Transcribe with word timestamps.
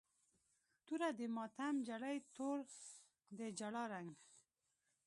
توره 0.85 1.09
د 1.19 1.21
ماتم 1.35 1.75
جړۍ، 1.87 2.17
تور 2.35 2.57
دی 2.67 2.81
د 3.39 3.41
جړا 3.59 3.83
رنګ 3.93 4.13